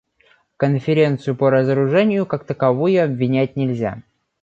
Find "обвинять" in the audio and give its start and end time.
3.05-3.55